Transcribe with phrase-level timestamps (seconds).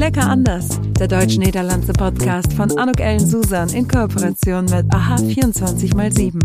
[0.00, 6.40] Lecker anders, der deutsch-niederlandse Podcast von Anuk Ellen Susan in Kooperation mit AHA 24x7.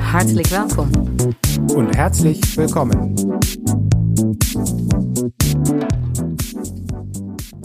[0.00, 1.36] Herzlich willkommen.
[1.72, 3.14] Und herzlich willkommen.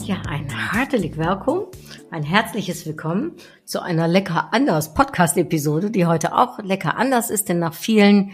[0.04, 1.66] Ja, ein herzlich willkommen,
[2.12, 3.32] ein herzliches Willkommen
[3.64, 8.30] zu einer Lecker anders Podcast-Episode, die heute auch lecker anders ist, denn nach vielen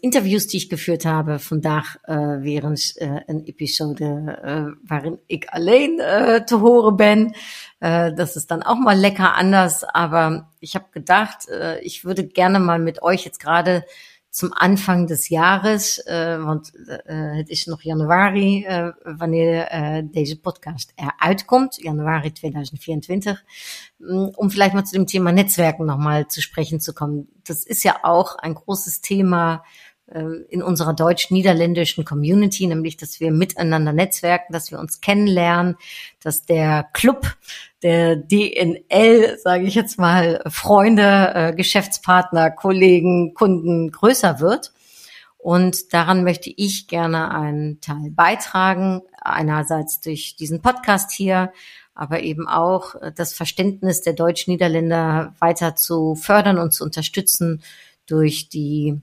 [0.00, 5.44] interviews die ich geführt habe vandaag uh, weer eens uh, een episode uh, waarin ik
[5.46, 5.96] alleen
[6.44, 7.34] te horen ben.
[8.16, 11.48] das ist dann auch mal lecker anders, aber ich habe gedacht,
[11.80, 13.84] ich würde gerne mal mit euch jetzt gerade
[14.32, 19.68] zum Anfang des Jahres, uh, want uh, het is nog januari uh, wanneer
[20.10, 23.44] deze podcast eruit komt, januari 2024,
[24.34, 27.28] um vielleicht mal zu dem Thema Netzwerken nochmal zu sprechen zu kommen.
[27.44, 29.64] Das ist ja auch ein großes Thema
[30.48, 35.76] in unserer deutsch-niederländischen Community, nämlich, dass wir miteinander netzwerken, dass wir uns kennenlernen,
[36.20, 37.36] dass der Club
[37.82, 44.72] der DNL, sage ich jetzt mal, Freunde, äh, Geschäftspartner, Kollegen, Kunden größer wird.
[45.38, 51.52] Und daran möchte ich gerne einen Teil beitragen, einerseits durch diesen Podcast hier,
[51.94, 57.62] aber eben auch das Verständnis der Deutsch-Niederländer weiter zu fördern und zu unterstützen
[58.06, 59.00] durch die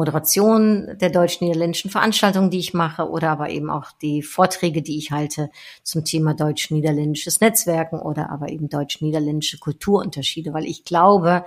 [0.00, 5.10] Moderation der deutsch-niederländischen Veranstaltungen, die ich mache, oder aber eben auch die Vorträge, die ich
[5.10, 5.50] halte
[5.82, 11.44] zum Thema deutsch-niederländisches Netzwerken oder aber eben deutsch-niederländische Kulturunterschiede, weil ich glaube,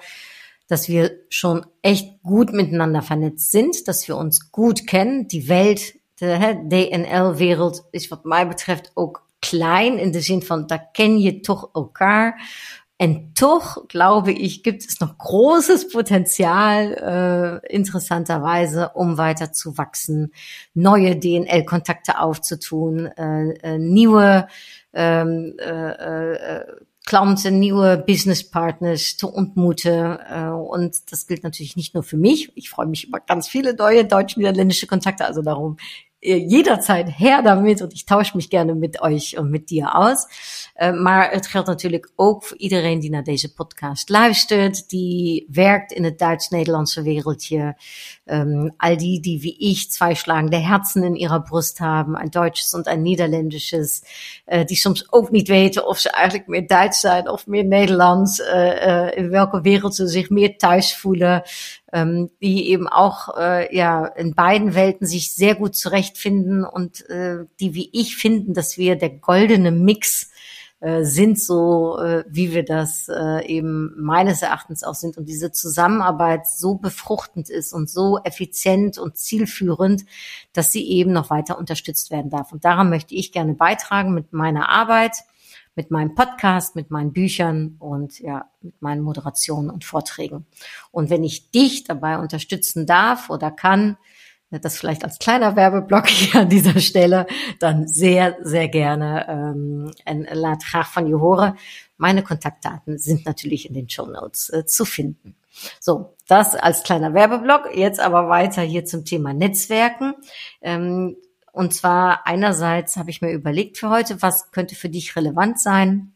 [0.67, 5.27] dass wir schon echt gut miteinander vernetzt sind, dass wir uns gut kennen.
[5.27, 10.77] Die Welt, der DNL-wereld is wat mij betreft ook klein in de zin van, da
[10.77, 12.41] ken je toch elkaar.
[13.03, 20.31] Und doch, glaube ich, gibt es noch großes Potenzial, äh, interessanterweise, um weiter zu wachsen,
[20.73, 24.47] neue DNL-Kontakte aufzutun, äh, äh, neue
[24.93, 26.65] ähm, äh, äh,
[27.05, 30.17] Klanten, neue Business Partners zu ontmoeten.
[30.19, 32.53] Äh, und das gilt natürlich nicht nur für mich.
[32.55, 35.25] Ich freue mich über ganz viele neue deutsch-niederländische Kontakte.
[35.25, 35.75] Also darum
[36.23, 40.27] jederzeit her damit und ich tausche mich gerne mit euch und mit dir aus.
[40.81, 45.91] Uh, maar het geldt natuurlijk ook voor iedereen die naar deze podcast luistert, die werkt
[45.91, 47.75] in het Duits-Nederlandse wereldje.
[48.25, 52.73] Um, all die, die wie ich zwei schlagende Herzen in ihrer Brust haben, ein deutsches
[52.73, 54.01] und ein niederländisches,
[54.47, 58.39] uh, die soms ook niet weten of ze eigenlijk meer Duits zijn of meer Nederlands,
[58.39, 61.43] uh, in welke wereld ze zich meer thuis voelen
[61.93, 67.45] ähm, die eben auch äh, ja in beiden Welten sich sehr gut zurechtfinden und äh,
[67.59, 70.31] die wie ich finden, dass wir der goldene Mix
[70.83, 75.51] äh, sind, so äh, wie wir das äh, eben meines Erachtens auch sind und diese
[75.51, 80.03] Zusammenarbeit so befruchtend ist und so effizient und zielführend,
[80.51, 82.51] dass sie eben noch weiter unterstützt werden darf.
[82.51, 85.13] Und daran möchte ich gerne beitragen mit meiner Arbeit
[85.75, 90.45] mit meinem Podcast, mit meinen Büchern und ja, mit meinen Moderationen und Vorträgen.
[90.91, 93.97] Und wenn ich dich dabei unterstützen darf oder kann,
[94.61, 97.25] das vielleicht als kleiner Werbeblock hier an dieser Stelle,
[97.59, 101.57] dann sehr, sehr gerne ähm, ein van je horen.
[101.97, 105.35] Meine Kontaktdaten sind natürlich in den Show Notes äh, zu finden.
[105.79, 107.75] So, das als kleiner Werbeblock.
[107.75, 110.15] Jetzt aber weiter hier zum Thema Netzwerken.
[110.61, 111.15] Ähm,
[111.53, 116.15] und zwar einerseits habe ich mir überlegt für heute, was könnte für dich relevant sein.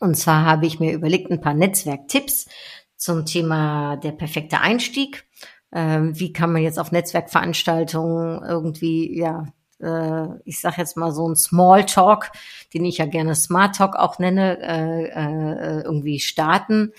[0.00, 2.46] Und zwar habe ich mir überlegt ein paar Netzwerktipps
[2.94, 5.24] zum Thema der perfekte Einstieg.
[5.72, 9.46] Ähm, wie kann man jetzt auf Netzwerkveranstaltungen irgendwie, ja,
[9.80, 12.30] äh, ich sage jetzt mal so ein Small Talk,
[12.74, 16.92] den ich ja gerne Smart Talk auch nenne, äh, äh, irgendwie starten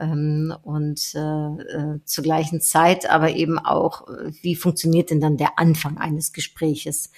[0.00, 5.36] ähm, und äh, äh, zur gleichen Zeit aber eben auch, äh, wie funktioniert denn dann
[5.36, 7.10] der Anfang eines Gespräches?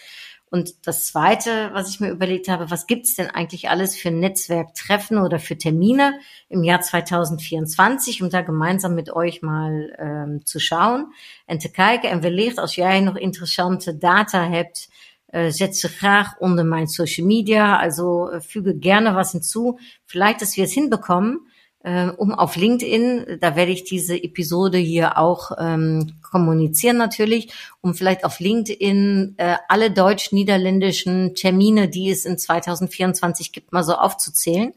[0.53, 5.16] Und das Zweite, was ich mir überlegt habe, was gibt's denn eigentlich alles für Netzwerktreffen
[5.16, 11.15] oder für Termine im Jahr 2024, um da gemeinsam mit euch mal ähm, zu schauen
[11.47, 12.10] en te kijken.
[12.10, 14.91] En wellicht als jij nog interessante data hebt,
[15.27, 17.78] äh, zet ze graag onder mijn social media.
[17.78, 19.78] Also äh, füge gerne was hinzu.
[20.04, 21.47] Vielleicht, dass wir es hinbekommen,
[21.84, 27.94] äh, um auf LinkedIn, da werde ich diese Episode hier auch ähm, kommunizieren natürlich, um
[27.94, 34.74] vielleicht auf LinkedIn äh, alle deutsch-niederländischen Termine, die es in 2024 gibt, mal so aufzuzählen,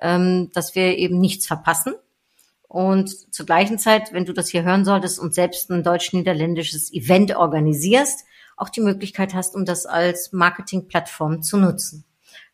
[0.00, 1.94] ähm, dass wir eben nichts verpassen.
[2.68, 7.36] Und zur gleichen Zeit, wenn du das hier hören solltest und selbst ein deutsch-niederländisches Event
[7.36, 8.24] organisierst,
[8.56, 12.04] auch die Möglichkeit hast, um das als Marketingplattform zu nutzen.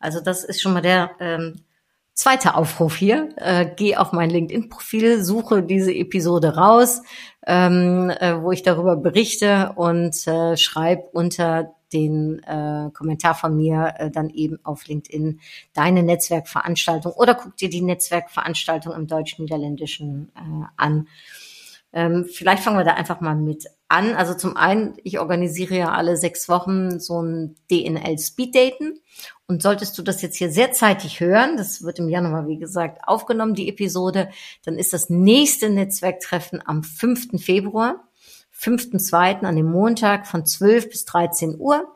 [0.01, 1.63] Also das ist schon mal der ähm,
[2.23, 3.31] Zweiter Aufruf hier.
[3.35, 7.03] Äh, geh auf mein LinkedIn-Profil, suche diese Episode raus,
[7.45, 13.95] ähm, äh, wo ich darüber berichte und äh, schreib unter den äh, Kommentar von mir
[13.99, 15.41] äh, dann eben auf LinkedIn
[15.73, 21.09] deine Netzwerkveranstaltung oder guck dir die Netzwerkveranstaltung im deutsch-niederländischen äh, an.
[21.93, 24.15] Ähm, vielleicht fangen wir da einfach mal mit an.
[24.15, 29.01] Also zum einen, ich organisiere ja alle sechs Wochen so ein DNL Speeddaten.
[29.53, 33.07] Und solltest du das jetzt hier sehr zeitig hören, das wird im Januar, wie gesagt,
[33.07, 34.31] aufgenommen, die Episode,
[34.65, 37.39] dann ist das nächste Netzwerktreffen am 5.
[37.39, 38.03] Februar,
[38.59, 39.43] 5.2.
[39.43, 41.87] an dem Montag von 12 bis 13 Uhr.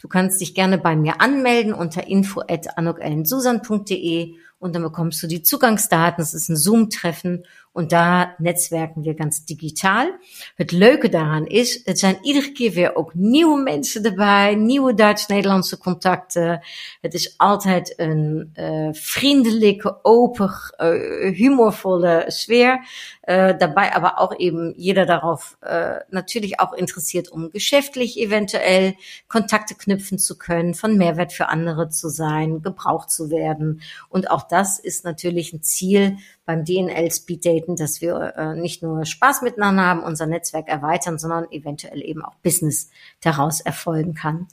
[0.00, 6.20] Du kannst dich gerne bei mir anmelden unter info.anokellensusan.de und dann bekommst du die Zugangsdaten.
[6.20, 7.44] Es ist ein Zoom-Treffen
[7.74, 10.06] und da netzwerken wir ganz digital.
[10.54, 15.78] Het leuke daaraan is, het zijn iedere keer weer ook nieuwe mensen erbij, nieuwe Duits-Nederlandse
[15.78, 16.60] contacten.
[17.00, 22.86] Het is altijd een uh, vriendelijke, open, uh, humorvolle Sfeer.
[23.26, 28.94] Uh, dabei aber auch eben jeder darauf uh, natürlich auch interessiert, um geschäftlich eventuell
[29.28, 33.80] Kontakte knüpfen zu können, von Mehrwert für andere zu sein, gebraucht zu werden.
[34.10, 38.82] Und auch das ist natürlich ein Ziel, beim DNL Speed Daten, dass wir äh, nicht
[38.82, 44.48] nur Spaß miteinander haben, unser Netzwerk erweitern, sondern eventuell eben auch Business daraus erfolgen kann.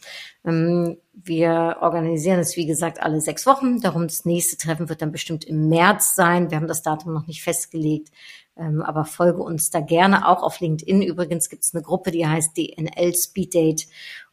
[0.45, 3.81] Ähm, wir organisieren es, wie gesagt, alle sechs Wochen.
[3.81, 6.49] Darum das nächste Treffen wird dann bestimmt im März sein.
[6.49, 8.09] Wir haben das Datum noch nicht festgelegt.
[8.57, 11.01] Ähm, aber folge uns da gerne auch auf LinkedIn.
[11.01, 13.87] Übrigens gibt es eine Gruppe, die heißt DNL Speed Date.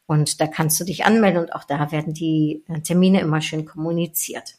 [0.05, 3.65] Und da kannst du dich anmelden und auch da werden die äh, Termine immer schön
[3.65, 4.58] kommuniziert.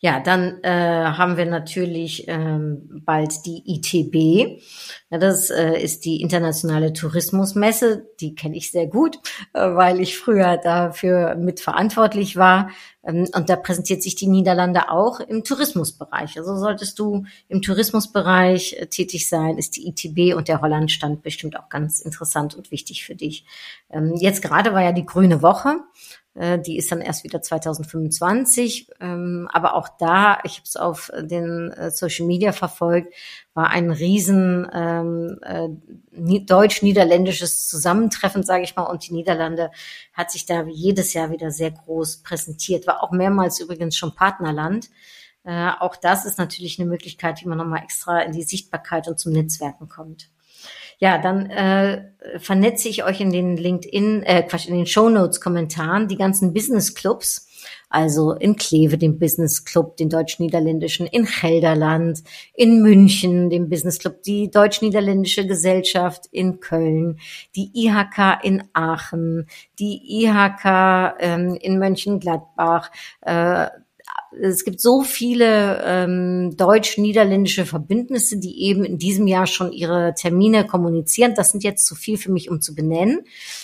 [0.00, 4.60] Ja, dann äh, haben wir natürlich ähm, bald die ITB.
[5.08, 8.06] Ja, das äh, ist die internationale Tourismusmesse.
[8.20, 9.16] Die kenne ich sehr gut,
[9.54, 12.68] äh, weil ich früher dafür mitverantwortlich war.
[13.06, 16.36] Ähm, und da präsentiert sich die Niederlande auch im Tourismusbereich.
[16.36, 21.58] Also solltest du im Tourismusbereich äh, tätig sein, ist die ITB und der Hollandstand bestimmt
[21.58, 23.46] auch ganz interessant und wichtig für dich.
[23.88, 25.76] Ähm, jetzt gerade war ja die Grüne Woche.
[26.36, 28.90] Äh, die ist dann erst wieder 2025.
[29.00, 33.14] Ähm, aber auch da, ich habe es auf den äh, Social Media verfolgt,
[33.54, 35.68] war ein riesen ähm, äh,
[36.40, 38.84] deutsch-niederländisches Zusammentreffen, sage ich mal.
[38.84, 39.70] Und die Niederlande
[40.12, 42.86] hat sich da jedes Jahr wieder sehr groß präsentiert.
[42.86, 44.90] War auch mehrmals übrigens schon Partnerland.
[45.78, 49.32] Auch das ist natürlich eine Möglichkeit, wie man nochmal extra in die Sichtbarkeit und zum
[49.32, 50.28] Netzwerken kommt.
[50.98, 52.04] Ja, dann äh,
[52.38, 56.54] vernetze ich euch in den LinkedIn, äh, Quatsch, in den Show Notes Kommentaren die ganzen
[56.54, 57.46] Business Clubs.
[57.88, 62.22] Also in Kleve den Business Club, den deutsch-niederländischen, in Gelderland,
[62.54, 67.18] in München den Business Club, die deutsch-niederländische Gesellschaft in Köln,
[67.54, 69.46] die IHK in Aachen,
[69.78, 72.90] die IHK ähm, in Mönchengladbach,
[73.20, 73.68] äh,
[74.40, 80.66] es gibt so viele ähm, deutsch-niederländische Verbündnisse, die eben in diesem Jahr schon ihre Termine
[80.66, 81.34] kommunizieren.
[81.34, 83.20] Das sind jetzt zu viel für mich, um zu benennen.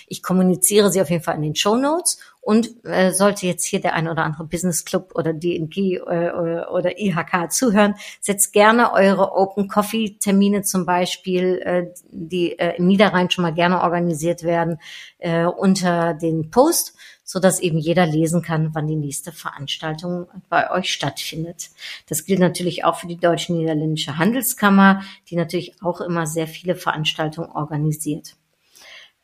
[0.09, 3.81] Ich kommuniziere sie auf jeden Fall in den Show Notes und äh, sollte jetzt hier
[3.81, 6.31] der ein oder andere Business Club oder DNG äh,
[6.71, 12.89] oder IHK zuhören, setzt gerne eure Open Coffee Termine zum Beispiel, äh, die äh, im
[12.89, 14.79] Niederrhein schon mal gerne organisiert werden,
[15.19, 20.71] äh, unter den Post so dass eben jeder lesen kann, wann die nächste Veranstaltung bei
[20.71, 21.71] euch stattfindet.
[22.07, 26.75] Das gilt natürlich auch für die Deutsche Niederländische Handelskammer, die natürlich auch immer sehr viele
[26.75, 28.37] Veranstaltungen organisiert.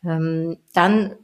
[0.02, 1.16] Ähm, dann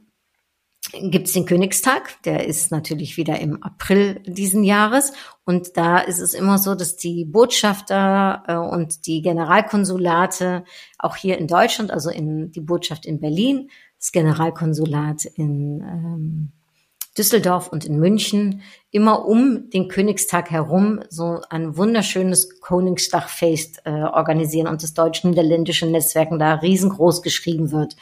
[0.91, 5.13] gibt es den Königstag, der ist natürlich wieder im April diesen Jahres.
[5.43, 10.63] Und da ist es immer so, dass die Botschafter äh, und die Generalkonsulate
[10.97, 16.51] auch hier in Deutschland, also in die Botschaft in Berlin, das Generalkonsulat in ähm,
[17.17, 18.61] Düsseldorf und in München
[18.91, 26.39] immer um den Königstag herum so ein wunderschönes Koningsdachfest äh, organisieren und das deutsch-niederländische Netzwerken
[26.39, 27.95] da riesengroß geschrieben wird.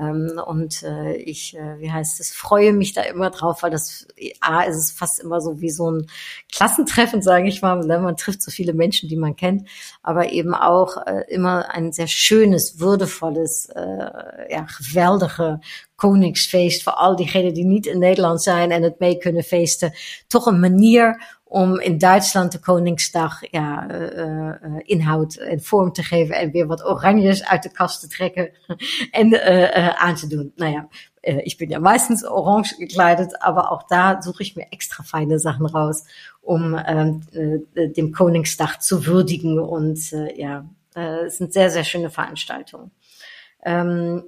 [0.00, 4.06] Ähm, und äh, ich, äh, wie heißt es, freue mich da immer drauf, weil das
[4.40, 6.06] A ist es fast immer so wie so ein
[6.50, 7.80] Klassentreffen, sage ich mal.
[7.80, 7.98] Ne?
[7.98, 9.68] Man trifft so viele Menschen, die man kennt,
[10.02, 15.60] aber eben auch äh, immer ein sehr schönes, würdevolles, äh, ja, geweldige
[16.00, 19.92] Koningsfeest voor al diegenen die niet in Nederland zijn en het mee kunnen feesten
[20.26, 26.02] toch een manier om in Duitsland de Koningsdag ja, uh, uh, inhoud en vorm te
[26.02, 28.50] geven en weer wat oranjes uit de kast te trekken
[29.10, 30.52] en uh, aan te doen.
[30.56, 30.88] Nou ja,
[31.42, 35.66] ich bin ja meistens orange gekleidet, aber auch da suche ich mir extra feine Sachen
[35.66, 36.04] raus,
[36.40, 37.22] um ähm,
[37.74, 40.64] dem Koningsdag zu würdigen und ja,
[41.26, 42.90] es sind sehr, sehr schöne Veranstaltungen.
[43.64, 44.22] Ähm,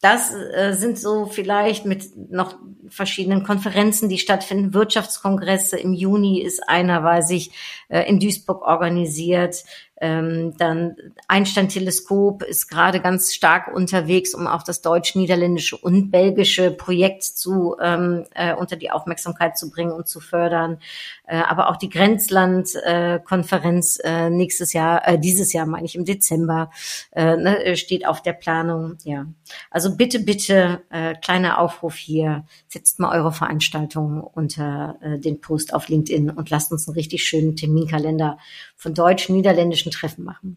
[0.00, 2.56] das äh, sind so vielleicht mit noch
[2.88, 4.72] verschiedenen Konferenzen, die stattfinden.
[4.72, 7.50] Wirtschaftskongresse im Juni ist einer, weiß ich,
[7.88, 9.64] äh, in Duisburg organisiert.
[10.00, 17.24] Ähm, dann Einstein-Teleskop ist gerade ganz stark unterwegs, um auch das deutsch-niederländische und belgische Projekt
[17.24, 20.78] zu ähm, äh, unter die Aufmerksamkeit zu bringen und zu fördern.
[21.26, 26.70] Äh, aber auch die Grenzland-Konferenz äh, nächstes Jahr, äh, dieses Jahr meine ich im Dezember,
[27.12, 28.98] äh, ne, steht auf der Planung.
[29.02, 29.26] Ja,
[29.70, 35.74] also bitte, bitte, äh, kleiner Aufruf hier, setzt mal eure Veranstaltungen unter äh, den Post
[35.74, 38.38] auf LinkedIn und lasst uns einen richtig schönen Terminkalender
[38.76, 40.56] von deutsch-niederländischen Treffen machen.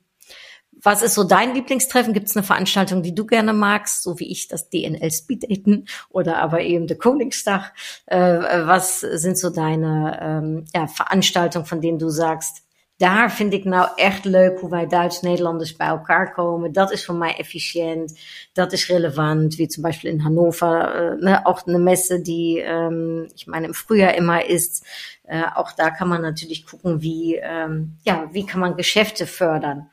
[0.84, 2.14] Was ist so dein Lieblingstreffen?
[2.14, 5.86] Gibt es eine Veranstaltung, die du gerne magst, so wie ich das DNL Speed Daten
[6.10, 7.74] oder aber eben der Koningstag?
[8.08, 8.18] Äh,
[8.66, 12.64] was sind so deine ähm, ja, Veranstaltungen, von denen du sagst,
[13.02, 16.72] daar vind ik nou echt leuk hoe wij Duits-Nederlanders bij elkaar komen.
[16.72, 18.20] Dat is voor mij efficiënt,
[18.54, 23.48] dat is relevant, wie zum Beispiel in Hannover, äh, ne, auch Messe, die, ähm, ich
[23.48, 24.86] meine, im Frühjahr immer ist.
[25.24, 29.90] Äh, auch da kann man natürlich gucken, wie, ähm, ja, wie kann man Geschäfte fördern.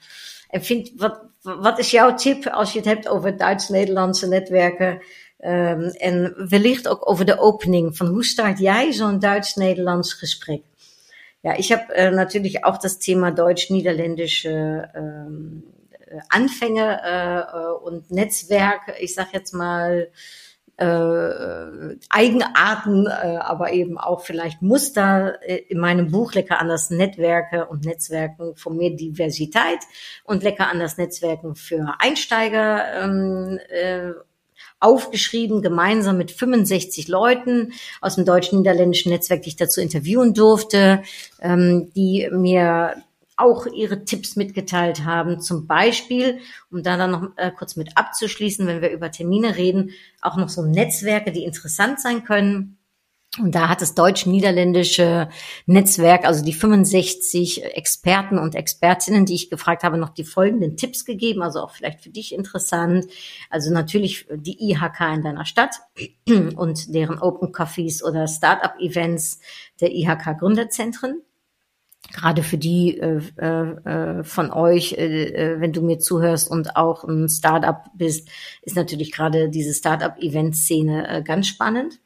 [0.50, 5.00] En vind, wat, wat is jouw tip als je het hebt over Duits-Nederlandse netwerken?
[5.40, 10.62] Um, en wellicht ook over de opening van hoe start jij zo'n Duits-Nederlands gesprek?
[11.48, 15.62] Ja, ich habe äh, natürlich auch das Thema deutsch-niederländische ähm,
[16.06, 20.10] äh, Anfänge äh, und Netzwerk, ich sag jetzt mal,
[20.76, 27.64] äh, Eigenarten, äh, aber eben auch vielleicht Muster äh, in meinem Buch Lecker anders Netzwerke
[27.64, 29.80] und Netzwerken von mehr Diversität
[30.24, 34.10] und Lecker anders Netzwerken für Einsteiger ähm, äh,
[34.80, 41.02] aufgeschrieben, gemeinsam mit 65 Leuten aus dem deutsch-niederländischen Netzwerk, die ich dazu interviewen durfte,
[41.40, 42.94] ähm, die mir
[43.36, 45.40] auch ihre Tipps mitgeteilt haben.
[45.40, 49.90] Zum Beispiel, um da dann noch äh, kurz mit abzuschließen, wenn wir über Termine reden,
[50.20, 52.77] auch noch so Netzwerke, die interessant sein können.
[53.36, 55.28] Und da hat das deutsch-niederländische
[55.66, 61.04] Netzwerk, also die 65 Experten und Expertinnen, die ich gefragt habe, noch die folgenden Tipps
[61.04, 63.06] gegeben, also auch vielleicht für dich interessant.
[63.50, 65.76] Also natürlich die IHK in deiner Stadt
[66.56, 69.40] und deren Open Coffees oder Startup-Events
[69.80, 71.22] der IHK Gründerzentren.
[72.12, 77.04] Gerade für die äh, äh, von euch, äh, äh, wenn du mir zuhörst und auch
[77.04, 78.30] ein Startup bist,
[78.62, 82.00] ist natürlich gerade diese Startup-Event-Szene äh, ganz spannend.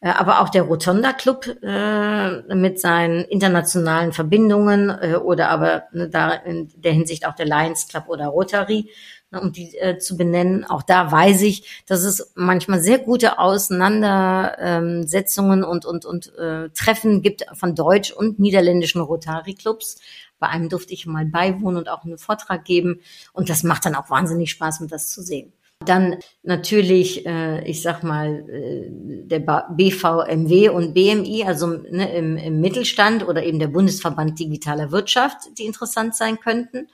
[0.00, 6.08] Äh, aber auch der Rotonda Club äh, mit seinen internationalen Verbindungen äh, oder aber ne,
[6.08, 8.88] da in der Hinsicht auch der Lions Club oder Rotary,
[9.30, 10.64] ne, um die äh, zu benennen.
[10.64, 17.20] Auch da weiß ich, dass es manchmal sehr gute Auseinandersetzungen und und und äh, Treffen
[17.22, 19.98] gibt von deutsch und niederländischen Rotary Clubs.
[20.38, 23.00] Bei einem durfte ich mal beiwohnen und auch einen Vortrag geben
[23.34, 25.52] und das macht dann auch wahnsinnig Spaß, mit das zu sehen.
[25.84, 32.60] Dann natürlich, äh, ich sag mal, äh, der BVMW und BMI, also ne, im, im
[32.60, 36.88] Mittelstand oder eben der Bundesverband Digitaler Wirtschaft, die interessant sein könnten.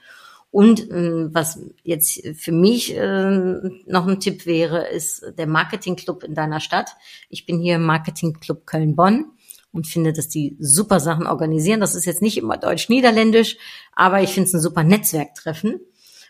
[0.51, 6.33] Und äh, was jetzt für mich äh, noch ein Tipp wäre, ist der Marketingclub in
[6.33, 6.91] deiner Stadt.
[7.29, 9.25] Ich bin hier im Marketingclub Köln-Bonn
[9.73, 11.81] und finde, dass die super Sachen organisieren.
[11.81, 13.57] Das ist jetzt nicht immer deutsch-niederländisch,
[13.93, 15.81] aber ich finde es ein super Netzwerktreffen.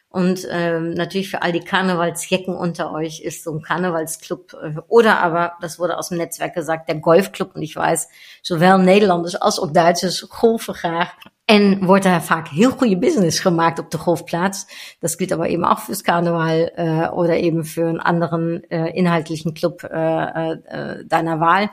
[0.10, 5.20] Und ähm, natürlich für all die Karnevalsjecken unter euch ist so ein Karnevalsclub äh, oder
[5.20, 7.56] aber, das wurde aus dem Netzwerk gesagt, der Golfclub.
[7.56, 8.08] Und ich weiß,
[8.42, 11.10] zowel Nederlanders als ook Duitsers golfen graag.
[11.46, 14.68] En wordt er vaak heel goede business gemaakt op de golfplaats.
[15.00, 19.54] Das gilt aber eben auch fürs Karneval äh, oder eben für einen anderen äh, inhaltlichen
[19.54, 21.70] Club äh, äh, deiner Wahl,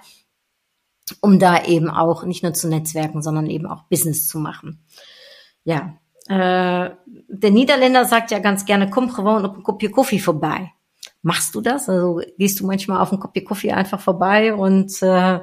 [1.21, 4.85] um da eben auch nicht nur zu netzwerken, sondern eben auch Business zu machen.
[5.65, 5.95] Ja,
[6.29, 10.73] äh, der Niederländer sagt ja ganz gerne, komm gewoon op ein Kopje Kaffee vorbei.
[11.23, 11.89] Machst du das?
[11.89, 15.41] Also gehst du manchmal auf ein Kopje Kaffee einfach vorbei und äh,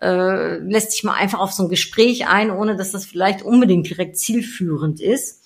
[0.00, 3.88] äh, lässt dich mal einfach auf so ein Gespräch ein, ohne dass das vielleicht unbedingt
[3.88, 5.43] direkt zielführend ist.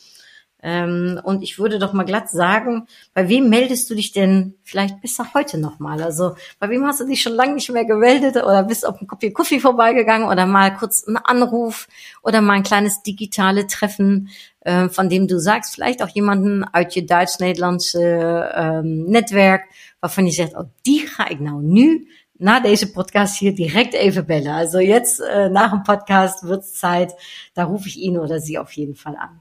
[0.60, 5.00] Ähm, und ich würde doch mal glatt sagen, bei wem meldest du dich denn vielleicht
[5.00, 6.02] besser heute nochmal?
[6.02, 9.06] Also bei wem hast du dich schon lange nicht mehr gemeldet oder bist auf ein
[9.06, 11.86] Kopie Kaffee vorbeigegangen oder mal kurz einen Anruf
[12.22, 16.94] oder mal ein kleines digitale Treffen, äh, von dem du sagst, vielleicht auch jemanden uit
[16.94, 19.62] je Duits-Nederlandse ähm, Netwerk,
[20.00, 22.08] waarvan je zegt, oh, die ga ik nou nu
[22.40, 24.52] na deze Podcast hier direkt even bellen.
[24.52, 27.12] Also jetzt äh, nach dem Podcast wird's Zeit,
[27.54, 29.40] da rufe ich ihn oder sie auf jeden Fall an.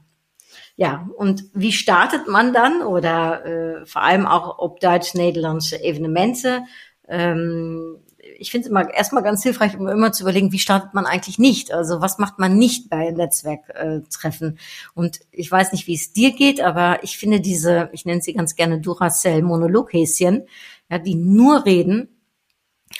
[0.78, 6.62] Ja, und wie startet man dann oder äh, vor allem auch ob deutsch-nederlandse Evenemente?
[7.08, 7.96] Ähm,
[8.38, 11.40] ich finde es immer erstmal ganz hilfreich, um immer zu überlegen, wie startet man eigentlich
[11.40, 11.72] nicht?
[11.72, 14.60] Also was macht man nicht bei Netzwerktreffen?
[14.94, 18.34] Und ich weiß nicht, wie es dir geht, aber ich finde diese, ich nenne sie
[18.34, 20.46] ganz gerne Duracell-Monologhäschen,
[20.88, 22.06] ja, die nur reden,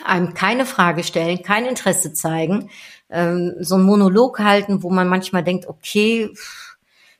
[0.04, 2.70] einem keine Frage stellen, kein Interesse zeigen,
[3.08, 6.67] ähm, so ein Monolog halten, wo man manchmal denkt, okay, pff,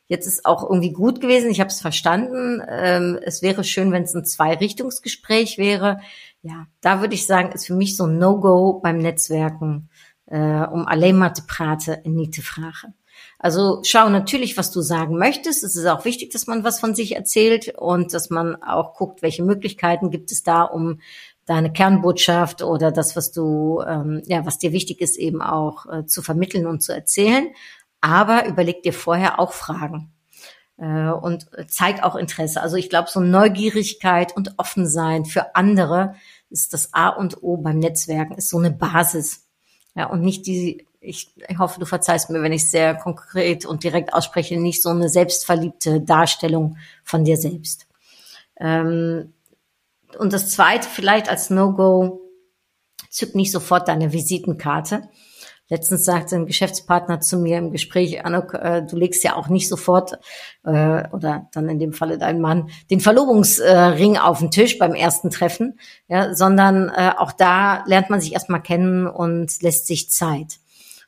[0.09, 2.63] Jetzt ist auch irgendwie gut gewesen, ich habe es verstanden.
[2.67, 6.01] Ähm, es wäre schön, wenn es ein Zwei-Richtungsgespräch wäre.
[6.43, 9.91] Ja, da würde ich sagen, ist für mich so ein No-Go beim Netzwerken,
[10.27, 12.95] äh, um alleen maar te praten en niet te vragen.
[13.39, 15.63] Also schau natürlich, was du sagen möchtest.
[15.63, 19.23] Es ist auch wichtig, dass man was von sich erzählt und dass man auch guckt,
[19.23, 21.01] welche Möglichkeiten gibt es da, um
[21.47, 26.05] deine Kernbotschaft oder das, was du, ähm, ja, was dir wichtig ist, eben auch äh,
[26.05, 27.49] zu vermitteln und zu erzählen.
[28.01, 30.13] Aber überleg dir vorher auch Fragen
[30.79, 32.63] äh, und zeig auch Interesse.
[32.63, 36.15] Also ich glaube, so Neugierigkeit und Offensein für andere
[36.51, 39.47] ist das A und O beim Netzwerken, ist so eine Basis.
[39.95, 43.85] Ja, und nicht die, ich, ich hoffe, du verzeihst mir, wenn ich sehr konkret und
[43.85, 47.87] direkt ausspreche, nicht so eine selbstverliebte Darstellung von dir selbst.
[48.59, 49.35] Ähm,
[50.19, 52.21] und das zweite vielleicht als No-Go,
[53.11, 55.09] zück nicht sofort deine Visitenkarte.
[55.69, 59.69] Letztens sagte ein Geschäftspartner zu mir im Gespräch, Anuk, äh, du legst ja auch nicht
[59.69, 60.19] sofort,
[60.65, 64.95] äh, oder dann in dem Falle dein Mann, den Verlobungsring äh, auf den Tisch beim
[64.95, 70.11] ersten Treffen, ja, sondern äh, auch da lernt man sich erstmal kennen und lässt sich
[70.11, 70.59] Zeit.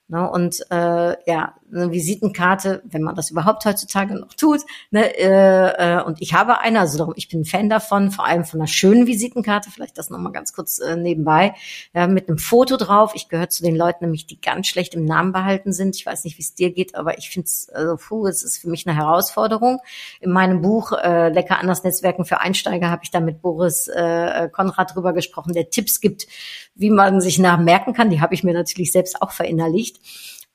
[0.09, 0.29] Ne?
[0.29, 4.61] Und äh, ja, eine Visitenkarte, wenn man das überhaupt heutzutage noch tut.
[4.91, 5.17] Ne?
[5.19, 8.45] Äh, äh, und ich habe eine, also darum, ich bin ein Fan davon, vor allem
[8.45, 11.55] von einer schönen Visitenkarte, vielleicht das nochmal ganz kurz äh, nebenbei,
[11.95, 13.13] ja, mit einem Foto drauf.
[13.15, 15.97] Ich gehöre zu den Leuten nämlich, die ganz schlecht im Namen behalten sind.
[15.97, 18.59] Ich weiß nicht, wie es dir geht, aber ich finde es, also, puh, es ist
[18.59, 19.81] für mich eine Herausforderung.
[20.21, 24.49] In meinem Buch äh, Lecker anders Netzwerken für Einsteiger habe ich da mit Boris äh,
[24.53, 26.27] Konrad drüber gesprochen, der Tipps gibt,
[26.75, 28.11] wie man sich Namen merken kann.
[28.11, 30.01] Die habe ich mir natürlich selbst auch verinnerlicht.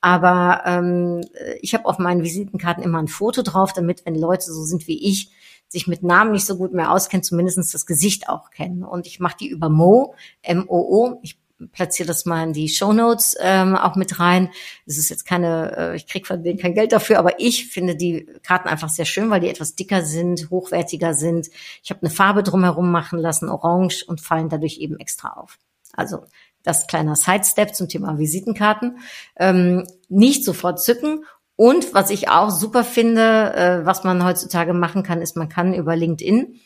[0.06, 1.26] Aber ähm,
[1.62, 5.04] ich habe auf meinen Visitenkarten immer ein Foto drauf, damit, wenn Leute so sind wie
[5.04, 5.32] ich,
[5.68, 8.84] sich mit Namen nicht so gut mehr auskennen, zumindest das Gesicht auch kennen.
[8.84, 11.18] Und ich mache die über Mo, M-O-O.
[11.24, 11.40] Ich
[11.72, 14.52] platziere das mal in die Show Notes ähm, auch mit rein.
[14.86, 17.96] Es ist jetzt keine, äh, ich krieg von denen kein Geld dafür, aber ich finde
[17.96, 21.50] die Karten einfach sehr schön, weil die etwas dicker sind, hochwertiger sind.
[21.82, 25.58] Ich habe eine Farbe drumherum machen lassen, orange und fallen dadurch eben extra auf.
[25.94, 26.26] Also
[26.66, 29.00] das kleiner Sidestep zum Thema Visitenkarten.
[29.38, 31.26] Ähm, nicht sofort zücken.
[31.56, 35.74] Und was ich auch super finde, äh, was man heutzutage machen kann, ist, man kann
[35.74, 36.60] über LinkedIn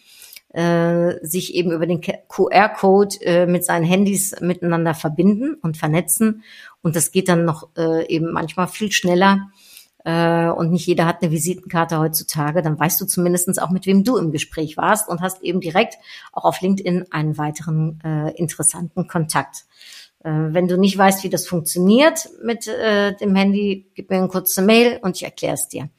[0.53, 6.43] äh, sich eben über den QR-Code äh, mit seinen Handys miteinander verbinden und vernetzen.
[6.81, 9.49] Und das geht dann noch äh, eben manchmal viel schneller,
[10.05, 14.03] äh, und nicht jeder hat eine Visitenkarte heutzutage, dann weißt du zumindestens auch, mit wem
[14.03, 15.95] du im Gespräch warst und hast eben direkt
[16.31, 19.65] auch auf LinkedIn einen weiteren äh, interessanten Kontakt.
[20.23, 24.27] Äh, wenn du nicht weißt, wie das funktioniert mit äh, dem Handy, gib mir eine
[24.27, 25.89] kurze Mail und ich erkläre es dir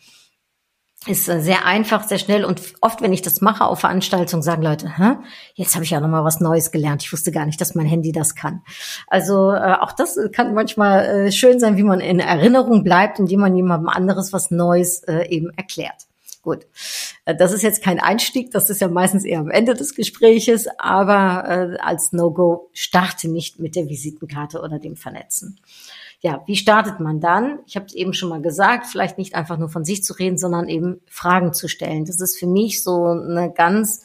[1.07, 4.63] ist äh, sehr einfach, sehr schnell und oft, wenn ich das mache auf Veranstaltungen, sagen
[4.63, 5.17] Leute, Hä?
[5.55, 7.03] jetzt habe ich ja noch mal was Neues gelernt.
[7.03, 8.63] Ich wusste gar nicht, dass mein Handy das kann.
[9.07, 13.41] Also äh, auch das kann manchmal äh, schön sein, wie man in Erinnerung bleibt, indem
[13.41, 16.07] man jemandem anderes was Neues äh, eben erklärt.
[16.43, 16.67] Gut,
[17.25, 20.69] äh, das ist jetzt kein Einstieg, das ist ja meistens eher am Ende des Gespräches,
[20.79, 25.61] aber äh, als No-Go starte nicht mit der Visitenkarte oder dem Vernetzen
[26.23, 27.61] ja, wie startet man dann?
[27.67, 30.37] Ich habe es eben schon mal gesagt, vielleicht nicht einfach nur von sich zu reden,
[30.37, 32.05] sondern eben Fragen zu stellen.
[32.05, 34.03] Das ist für mich so eine ganz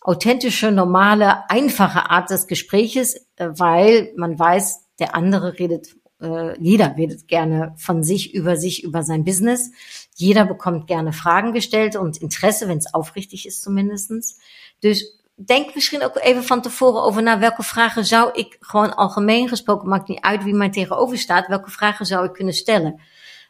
[0.00, 6.96] authentische, normale, einfache Art des Gespräches, äh, weil man weiß, der andere redet, äh, jeder
[6.96, 9.70] redet gerne von sich, über sich, über sein Business.
[10.14, 14.38] Jeder bekommt gerne Fragen gestellt und Interesse, wenn es aufrichtig ist zumindestens.
[14.82, 19.48] Dus denk misschien ook even van tevoren over naar welke vragen zou ik gewoon algemeen
[19.48, 23.00] gesproken, maakt niet uit wie mij tegenover staat, welke vragen zou ik kunnen stellen.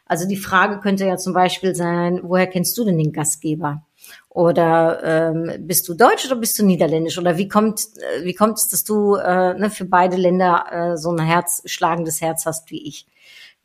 [0.07, 3.83] Also die Frage könnte ja zum Beispiel sein, woher kennst du denn den Gastgeber?
[4.29, 7.17] Oder ähm, bist du Deutsch oder bist du Niederländisch?
[7.17, 10.97] Oder wie kommt, äh, wie kommt es, dass du äh, ne, für beide Länder äh,
[10.97, 13.07] so ein Herz, schlagendes Herz hast wie ich?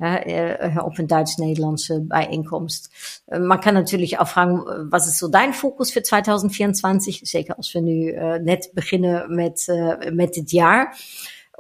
[0.01, 2.91] Ja, äh, op een Duits-Nederlandse Bijeenkomst.
[3.27, 7.25] Äh, man kann natürlich auch fragen, was ist so dein Fokus für 2024?
[7.25, 9.67] Zeker als wir nu net beginnen mit,
[10.13, 10.89] mit dit Jahr.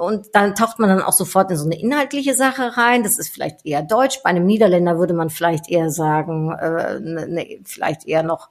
[0.00, 3.03] Und dann taucht man dann auch sofort in so eine inhaltliche Sache rein.
[3.03, 4.22] Das ist vielleicht eher Deutsch.
[4.22, 8.48] Bei einem Niederländer würde man vielleicht eher sagen, äh, ne, vielleicht eher noch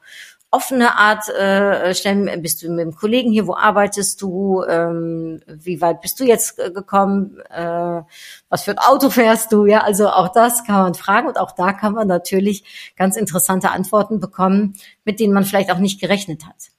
[0.51, 2.41] offene Art äh, stellen.
[2.41, 3.47] Bist du mit dem Kollegen hier?
[3.47, 4.63] Wo arbeitest du?
[4.63, 7.39] Ähm, wie weit bist du jetzt äh, gekommen?
[7.49, 8.01] Äh,
[8.49, 9.65] was für ein Auto fährst du?
[9.65, 13.69] Ja, also auch das kann man fragen und auch da kann man natürlich ganz interessante
[13.71, 16.71] Antworten bekommen, mit denen man vielleicht auch nicht gerechnet hat.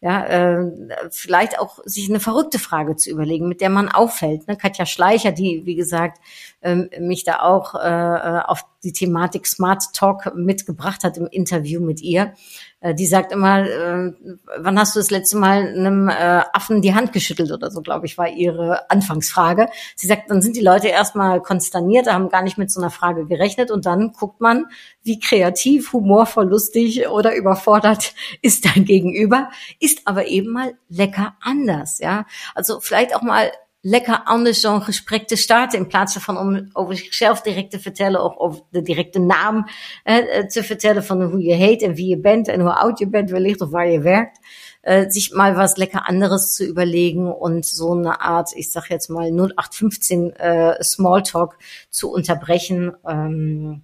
[0.00, 0.70] Ja, äh,
[1.10, 4.46] vielleicht auch sich eine verrückte Frage zu überlegen, mit der man auffällt.
[4.46, 4.56] Ne?
[4.56, 6.20] Katja Schleicher, die, wie gesagt,
[6.62, 12.00] ähm, mich da auch äh, auf die Thematik Smart Talk mitgebracht hat im Interview mit
[12.00, 12.34] ihr.
[12.80, 14.12] Äh, die sagt immer, äh,
[14.58, 18.06] wann hast du das letzte Mal einem äh, Affen die Hand geschüttelt oder so, glaube
[18.06, 19.68] ich, war ihre Anfangsfrage.
[19.96, 23.26] Sie sagt, dann sind die Leute erstmal konsterniert, haben gar nicht mit so einer Frage
[23.26, 24.66] gerechnet und dann guckt man,
[25.02, 31.98] wie kreativ, humorvoll, lustig oder überfordert ist dein Gegenüber, ist aber eben mal lecker anders,
[31.98, 32.26] ja.
[32.54, 33.50] Also vielleicht auch mal
[33.88, 35.78] lekker anders zo'n gesprek te starten.
[35.78, 39.66] In plaats van om over zichzelf direct te vertellen of over de directe naam
[40.02, 43.08] eh, te vertellen van hoe je heet en wie je bent en hoe oud je
[43.08, 44.38] bent wellicht of waar je werkt.
[44.82, 49.08] Äh, sich mal was lecker anderes zu überlegen und so eine Art, ich sag jetzt
[49.08, 51.58] mal 0815 äh, Smalltalk
[51.90, 52.96] zu unterbrechen.
[53.06, 53.82] Ähm,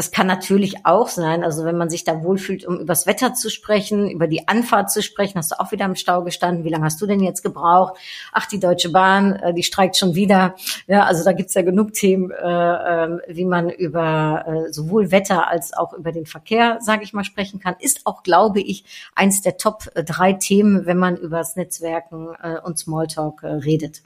[0.00, 3.50] das kann natürlich auch sein, also wenn man sich da wohlfühlt, um übers Wetter zu
[3.50, 6.64] sprechen, über die Anfahrt zu sprechen, hast du auch wieder im Stau gestanden.
[6.64, 7.98] Wie lange hast du denn jetzt gebraucht?
[8.32, 10.54] Ach, die Deutsche Bahn, äh, die streikt schon wieder.
[10.86, 15.48] Ja, also da gibt's ja genug Themen, äh, äh, wie man über äh, sowohl Wetter
[15.48, 17.76] als auch über den Verkehr, sage ich mal, sprechen kann.
[17.78, 22.28] Ist auch, glaube ich, eins der Top drei Themen, wenn man über das Netzwerken
[22.64, 24.00] und Smalltalk redet.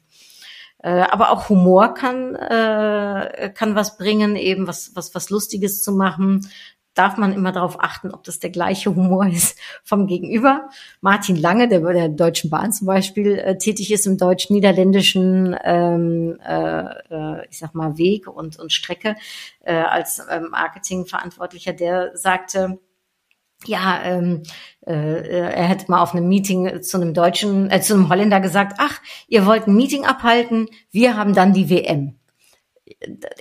[0.85, 5.92] Äh, aber auch Humor kann, äh, kann was bringen, eben was, was, was Lustiges zu
[5.92, 6.47] machen.
[6.92, 10.68] Darf man immer darauf achten, ob das der gleiche Humor ist vom Gegenüber.
[11.01, 16.38] Martin Lange, der bei der Deutschen Bahn zum Beispiel äh, tätig ist im deutsch-niederländischen, ähm,
[16.47, 19.16] äh, äh, ich sag mal, Weg und, und Strecke
[19.61, 22.79] äh, als ähm, Marketingverantwortlicher, der sagte,
[23.66, 24.42] ja, ähm,
[24.86, 28.76] äh, er hätte mal auf einem Meeting zu einem Deutschen, äh, zu einem Holländer gesagt,
[28.78, 32.18] ach, ihr wollt ein Meeting abhalten, wir haben dann die WM.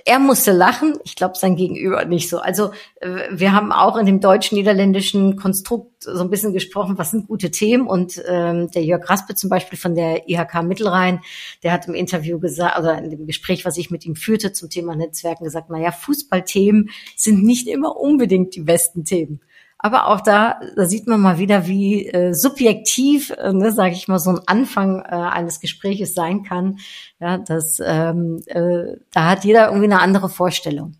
[0.06, 2.38] Er musste lachen, ich glaube sein Gegenüber nicht so.
[2.38, 2.70] Also
[3.02, 7.50] äh, wir haben auch in dem deutsch-niederländischen Konstrukt so ein bisschen gesprochen, was sind gute
[7.50, 7.86] Themen.
[7.86, 11.20] Und ähm, der Jörg Raspe zum Beispiel von der IHK Mittelrhein,
[11.62, 14.70] der hat im Interview gesagt, oder in dem Gespräch, was ich mit ihm führte zum
[14.70, 19.40] Thema Netzwerken, gesagt, na ja, Fußballthemen sind nicht immer unbedingt die besten Themen.
[19.84, 24.08] Aber auch da, da sieht man mal wieder, wie äh, subjektiv, äh, ne, sage ich
[24.08, 26.78] mal, so ein Anfang äh, eines Gespräches sein kann.
[27.20, 30.96] Ja, das, ähm, äh, da hat jeder irgendwie eine andere Vorstellung.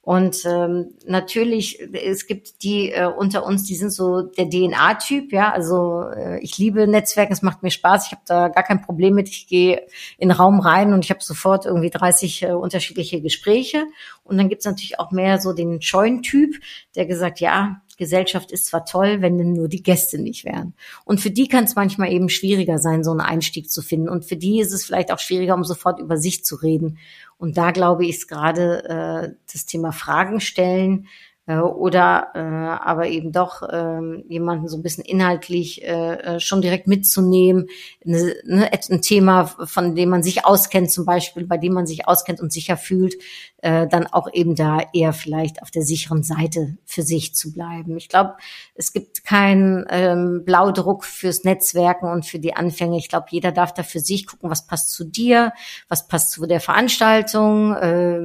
[0.00, 5.50] Und ähm, natürlich, es gibt die äh, unter uns, die sind so der DNA-Typ, ja.
[5.50, 9.14] Also äh, ich liebe Netzwerke, es macht mir Spaß, ich habe da gar kein Problem
[9.14, 9.30] mit.
[9.30, 9.82] Ich gehe
[10.18, 13.86] in den Raum rein und ich habe sofort irgendwie 30 äh, unterschiedliche Gespräche.
[14.22, 16.54] Und dann gibt's natürlich auch mehr so den scheuen Typ,
[16.94, 20.74] der gesagt, ja, Gesellschaft ist zwar toll, wenn denn nur die Gäste nicht wären.
[21.04, 24.08] Und für die kann es manchmal eben schwieriger sein, so einen Einstieg zu finden.
[24.08, 26.98] Und für die ist es vielleicht auch schwieriger, um sofort über sich zu reden.
[27.38, 31.06] Und da glaube ich, ist gerade äh, das Thema Fragen stellen
[31.46, 36.62] äh, oder äh, aber eben doch äh, jemanden so ein bisschen inhaltlich äh, äh, schon
[36.62, 37.66] direkt mitzunehmen,
[38.04, 42.08] ne, ne, ein Thema, von dem man sich auskennt, zum Beispiel, bei dem man sich
[42.08, 43.14] auskennt und sicher fühlt,
[43.58, 47.96] äh, dann auch eben da eher vielleicht auf der sicheren Seite für sich zu bleiben.
[47.96, 48.34] Ich glaube,
[48.74, 52.98] es gibt keinen ähm, Blaudruck fürs Netzwerken und für die Anfänge.
[52.98, 55.52] Ich glaube, jeder darf da für sich gucken, was passt zu dir,
[55.88, 58.18] was passt zu der Veranstaltung, äh,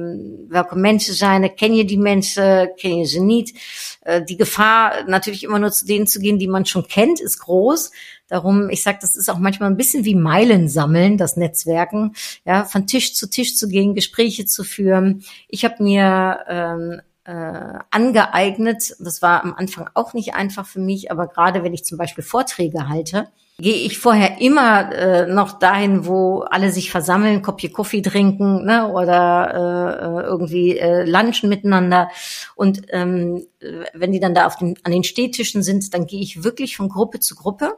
[0.48, 3.56] welche Menschen zijn, ken je die Menschen, ken nicht.
[4.02, 7.40] Äh, die Gefahr, natürlich immer nur zu denen zu gehen, die man schon kennt, ist
[7.40, 7.90] groß.
[8.28, 12.64] Darum, ich sage, das ist auch manchmal ein bisschen wie Meilen sammeln, das Netzwerken, ja,
[12.64, 15.24] von Tisch zu Tisch zu gehen, Gespräche zu führen.
[15.48, 21.10] Ich habe mir ähm, äh, angeeignet, das war am Anfang auch nicht einfach für mich,
[21.10, 23.28] aber gerade wenn ich zum Beispiel Vorträge halte,
[23.60, 28.88] gehe ich vorher immer äh, noch dahin, wo alle sich versammeln, Kopje Kaffee trinken ne,
[28.88, 32.08] oder äh, äh, irgendwie äh, lunchen miteinander.
[32.56, 33.46] Und ähm,
[33.94, 36.88] wenn die dann da auf den, an den Stehtischen sind, dann gehe ich wirklich von
[36.88, 37.76] Gruppe zu Gruppe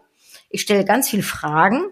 [0.52, 1.90] ich stelle ganz viel Fragen,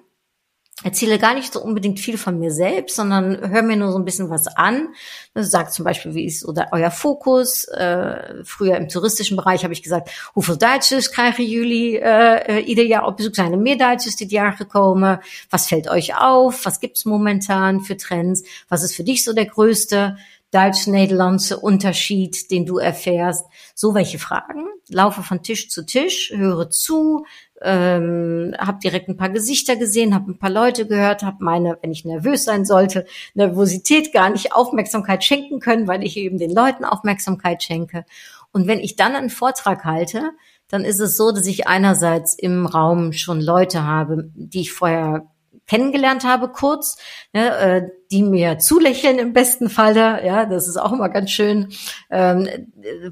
[0.83, 4.05] erzähle gar nicht so unbedingt viel von mir selbst, sondern höre mir nur so ein
[4.05, 4.89] bisschen was an.
[5.35, 7.65] Sag zum Beispiel, wie ist oder euer Fokus?
[7.67, 13.07] Äh, früher im touristischen Bereich habe ich gesagt, hoeveel Duitsers krijgen jullie äh, ieder Jahr
[13.07, 13.35] op bezoek?
[13.35, 15.19] Zijn er meer Duitsers dit Jahr gekommen?
[15.51, 16.65] Was fällt euch auf?
[16.65, 18.43] Was gibt's momentan für Trends?
[18.69, 20.17] Was ist für dich so der größte
[20.53, 23.45] deutsch-niederlandse Unterschied, den du erfährst?
[23.75, 24.67] So welche Fragen.
[24.89, 27.25] Laufe von Tisch zu Tisch, höre zu,
[27.63, 31.93] ähm, habe direkt ein paar Gesichter gesehen, habe ein paar Leute gehört, habe meine, wenn
[31.93, 36.85] ich nervös sein sollte, Nervosität gar nicht Aufmerksamkeit schenken können, weil ich eben den Leuten
[36.85, 38.05] Aufmerksamkeit schenke.
[38.53, 40.33] Und wenn ich dann einen Vortrag halte,
[40.69, 45.27] dann ist es so, dass ich einerseits im Raum schon Leute habe, die ich vorher
[45.71, 46.99] kennengelernt habe, kurz,
[47.33, 51.69] ne, äh, die mir zulächeln im besten Falle, ja, das ist auch immer ganz schön,
[52.11, 52.49] ähm,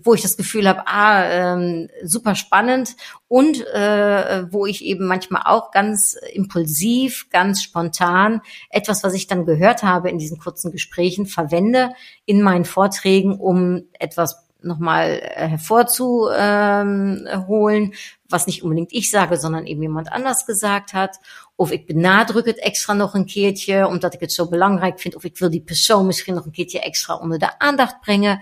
[0.03, 2.97] wo ich das Gefühl habe, ah, ähm, super spannend
[3.29, 8.41] und äh, wo ich eben manchmal auch ganz impulsiv, ganz spontan
[8.71, 11.91] etwas, was ich dann gehört habe in diesen kurzen Gesprächen, verwende
[12.25, 17.95] in meinen Vorträgen, um etwas nochmal äh, hervorzuholen,
[18.29, 21.19] was nicht unbedingt ich sage, sondern eben jemand anders gesagt hat.
[21.57, 25.17] Of ik benadruk het extra nog een keertje, omdat ik het zo belangrijk vind.
[25.17, 28.41] Of ik wil die persoon misschien nog een keertje extra onder de aandacht brengen.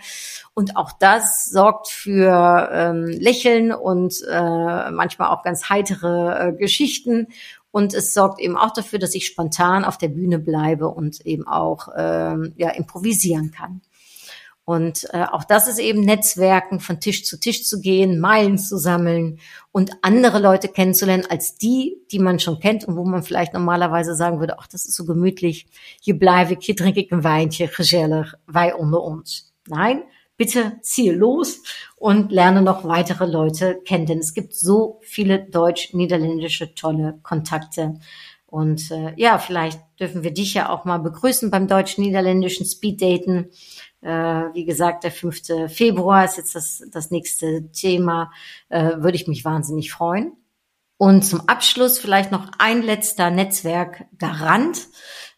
[0.55, 7.29] Und auch das sorgt für ähm, Lächeln und äh, manchmal auch ganz heitere äh, Geschichten.
[7.70, 11.46] Und es sorgt eben auch dafür, dass ich spontan auf der Bühne bleibe und eben
[11.46, 13.83] auch ähm, ja, improvisieren kann.
[14.66, 18.79] Und äh, auch das ist eben Netzwerken, von Tisch zu Tisch zu gehen, Meilen zu
[18.79, 19.38] sammeln
[19.70, 24.16] und andere Leute kennenzulernen als die, die man schon kennt und wo man vielleicht normalerweise
[24.16, 25.68] sagen würde, ach, das ist so gemütlich,
[26.00, 29.52] hier bleibe ich, hier trinke ich ein Weinchen, gezellig, wij unter uns.
[29.68, 30.02] Nein,
[30.37, 31.62] bitte ziehe los
[31.94, 38.00] und lerne noch weitere Leute kennen, denn es gibt so viele deutsch-niederländische tolle Kontakte.
[38.57, 43.51] Und äh, ja, vielleicht dürfen wir dich ja auch mal begrüßen beim deutsch-niederländischen Speeddaten.
[44.01, 45.69] Äh, wie gesagt, der 5.
[45.69, 48.33] Februar ist jetzt das, das nächste Thema.
[48.71, 50.33] Äh, würde ich mich wahnsinnig freuen.
[50.98, 54.88] Und zum Abschluss vielleicht noch ein letzter Netzwerkgarant.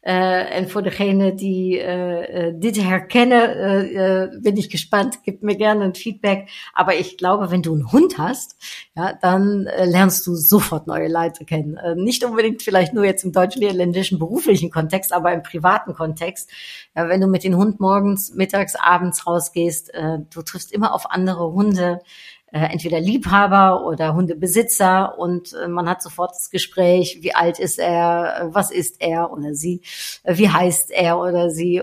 [0.01, 5.19] Äh, und für degene, die äh, äh, dit herkennen, äh, äh, bin ich gespannt.
[5.25, 6.49] Gib mir gerne ein Feedback.
[6.73, 8.57] Aber ich glaube, wenn du einen Hund hast,
[8.95, 11.77] ja, dann äh, lernst du sofort neue Leute kennen.
[11.77, 16.49] Äh, nicht unbedingt vielleicht nur jetzt im deutsch-niederländischen beruflichen Kontext, aber im privaten Kontext.
[16.95, 21.11] Ja, wenn du mit dem Hund morgens, mittags, abends rausgehst, äh, du triffst immer auf
[21.11, 21.99] andere Hunde
[22.51, 27.79] äh, entweder Liebhaber oder Hundebesitzer und äh, man hat sofort das Gespräch, wie alt ist
[27.79, 29.83] er, äh, was ist er oder sie,
[30.25, 31.83] wie heißt er oder sie,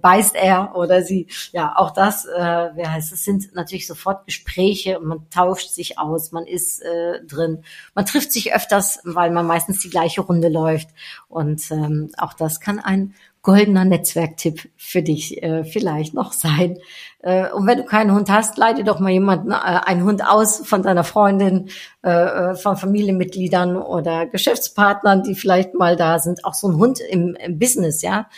[0.00, 1.26] beißt er oder sie.
[1.52, 5.98] Ja, auch das, äh, wie heißt es, sind natürlich sofort Gespräche und man tauscht sich
[5.98, 6.82] aus, man ist
[7.26, 7.62] drin.
[7.94, 10.88] Man trifft sich öfters, weil man meistens die gleiche Runde läuft
[11.28, 16.78] und ähm, auch das kann ein goldener Netzwerktipp für dich äh, vielleicht noch sein.
[17.20, 20.64] Äh, und wenn du keinen Hund hast, leite doch mal jemanden äh, einen Hund aus
[20.64, 21.68] von deiner Freundin,
[22.04, 26.44] äh, äh, von Familienmitgliedern oder Geschäftspartnern, die vielleicht mal da sind.
[26.44, 28.28] Auch so ein Hund im, im Business, ja,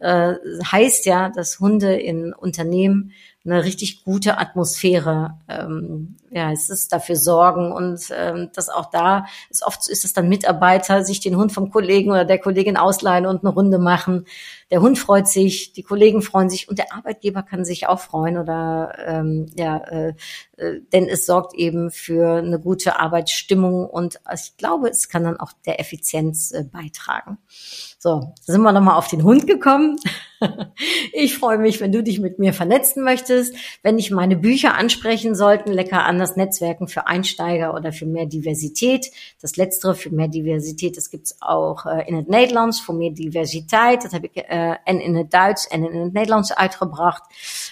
[0.00, 0.34] äh,
[0.72, 3.12] heißt ja, dass Hunde in Unternehmen
[3.46, 9.26] eine richtig gute Atmosphäre, ähm, ja, es ist dafür sorgen und ähm, dass auch da
[9.50, 13.26] ist oft ist es dann Mitarbeiter sich den Hund vom Kollegen oder der Kollegin ausleihen
[13.26, 14.26] und eine Runde machen.
[14.70, 18.38] Der Hund freut sich, die Kollegen freuen sich und der Arbeitgeber kann sich auch freuen
[18.38, 20.14] oder ähm, ja, äh,
[20.56, 25.38] äh, denn es sorgt eben für eine gute Arbeitsstimmung und ich glaube, es kann dann
[25.38, 27.38] auch der Effizienz äh, beitragen.
[27.98, 29.98] So, sind wir nochmal auf den Hund gekommen.
[31.12, 35.34] Ich freue mich, wenn du dich mit mir vernetzen möchtest, wenn ich meine Bücher ansprechen
[35.34, 39.10] sollten, lecker anders Netzwerken für Einsteiger oder für mehr Diversität.
[39.40, 44.04] Das letztere für mehr Diversität, das gibt's auch äh, in het Nederlands, für mehr Diversität.
[44.04, 47.22] Das habe ich äh, in het Duits en in het Nederlands uitgebracht.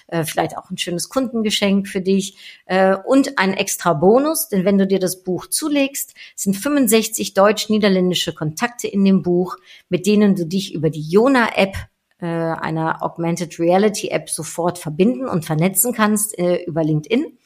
[0.06, 2.36] Äh, vielleicht auch ein schönes Kundengeschenk für dich.
[2.66, 8.34] Äh, und ein extra Bonus, denn wenn du dir das Buch zulegst, sind 65 deutsch-niederländische
[8.34, 9.56] Kontakte in dem Buch,
[9.88, 11.76] mit denen du dich über die Jona-App
[12.22, 17.38] äh, einer Augmented Reality App sofort verbinden und vernetzen kannst äh, über LinkedIn.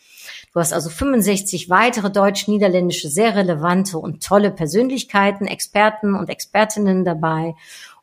[0.52, 7.54] Du hast also 65 weitere deutsch-niederländische sehr relevante und tolle Persönlichkeiten, Experten und Expertinnen dabei.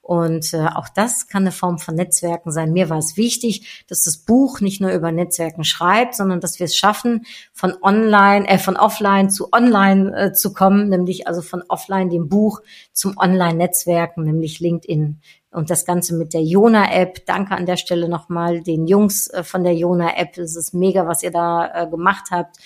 [0.03, 2.73] Und äh, auch das kann eine Form von Netzwerken sein.
[2.73, 6.65] Mir war es wichtig, dass das Buch nicht nur über Netzwerken schreibt, sondern dass wir
[6.65, 11.63] es schaffen, von online, äh, von offline zu online äh, zu kommen, nämlich also von
[11.69, 12.59] offline dem Buch
[12.91, 15.21] zum Online-Netzwerken, nämlich LinkedIn.
[15.51, 17.25] Und das Ganze mit der Jona-App.
[17.25, 20.37] Danke an der Stelle nochmal den Jungs äh, von der Jona-App.
[20.37, 22.57] Es ist mega, was ihr da äh, gemacht habt.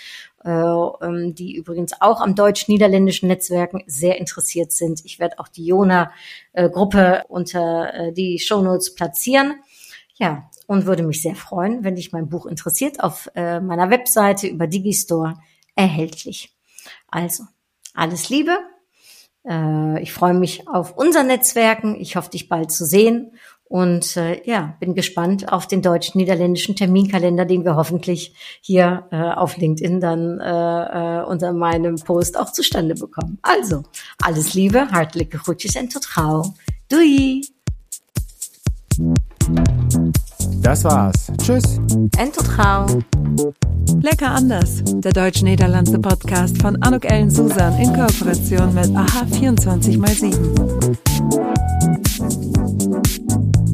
[0.47, 0.51] Äh,
[1.05, 5.03] ähm, die übrigens auch am deutsch-niederländischen Netzwerken sehr interessiert sind.
[5.03, 9.55] Ich werde auch die Jona-Gruppe unter die Shownotes platzieren.
[10.15, 14.67] Ja, und würde mich sehr freuen, wenn dich mein Buch interessiert, auf meiner Webseite über
[14.67, 15.33] Digistore
[15.75, 16.55] erhältlich.
[17.09, 17.43] Also,
[17.93, 18.57] alles Liebe
[19.47, 21.95] äh, ich freue mich auf unser Netzwerken.
[21.99, 23.31] Ich hoffe, dich bald zu sehen.
[23.69, 29.57] Und äh, ja, bin gespannt auf den deutsch-niederländischen Terminkalender, den wir hoffentlich hier äh, auf
[29.57, 33.39] LinkedIn dann äh, äh, unter meinem Post auch zustande bekommen.
[33.41, 33.83] Also,
[34.21, 36.53] alles Liebe, hartelijke groetjes en tot gauw.
[36.89, 37.41] Doei!
[40.61, 41.31] Das war's.
[41.37, 41.79] Tschüss.
[42.17, 43.03] En tot gauw.
[44.01, 44.81] Lecker anders.
[44.85, 50.33] Der deutsch-niederlandse Podcast von Anuk Ellen Susan in Kooperation mit AHA 24x7.